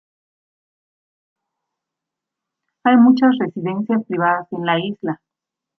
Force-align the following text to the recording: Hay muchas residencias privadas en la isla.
Hay 2.85 2.97
muchas 2.97 3.37
residencias 3.39 4.03
privadas 4.07 4.47
en 4.51 4.65
la 4.65 4.79
isla. 4.79 5.21